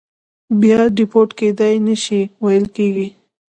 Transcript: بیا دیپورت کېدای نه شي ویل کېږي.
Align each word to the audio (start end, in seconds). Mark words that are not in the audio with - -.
بیا 0.61 0.81
دیپورت 0.97 1.29
کېدای 1.39 1.75
نه 1.87 1.95
شي 2.03 2.21
ویل 2.43 2.65
کېږي. 2.75 3.07